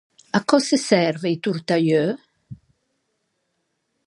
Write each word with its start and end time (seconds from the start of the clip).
À 0.37 0.39
cöse 0.49 0.77
serve 0.87 1.27
i 1.33 1.37
tortaieu? 1.43 2.09